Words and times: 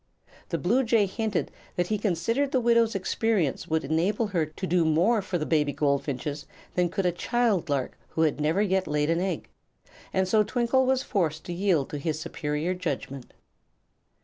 The 0.49 0.57
bluejay 0.57 1.05
hinted 1.05 1.51
that 1.75 1.85
he 1.89 1.99
considered 1.99 2.51
the 2.51 2.59
widow's 2.59 2.95
experience 2.95 3.67
would 3.67 3.83
enable 3.83 4.25
her 4.25 4.47
to 4.47 4.65
do 4.65 4.83
more 4.83 5.21
for 5.21 5.37
the 5.37 5.45
baby 5.45 5.73
goldfinches 5.73 6.47
than 6.73 6.89
could 6.89 7.05
a 7.05 7.11
child 7.11 7.69
lark 7.69 7.95
who 8.09 8.23
had 8.23 8.41
never 8.41 8.63
yet 8.63 8.87
laid 8.87 9.11
an 9.11 9.21
egg, 9.21 9.47
and 10.11 10.27
so 10.27 10.41
Twinkle 10.41 10.87
was 10.87 11.03
forced 11.03 11.43
to 11.43 11.53
yield 11.53 11.91
to 11.91 11.99
his 11.99 12.19
superior 12.19 12.73
judgment. 12.73 13.31